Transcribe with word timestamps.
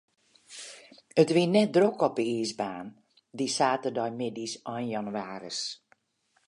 It 1.21 1.29
wie 1.35 1.47
net 1.53 1.69
drok 1.75 1.97
op 2.07 2.13
de 2.17 2.25
iisbaan, 2.37 2.87
dy 3.37 3.45
saterdeitemiddeis 3.57 4.53
ein 4.75 4.87
jannewaris. 4.93 5.59